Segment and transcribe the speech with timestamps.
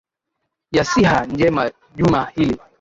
[0.71, 2.59] ya siha njema juma hili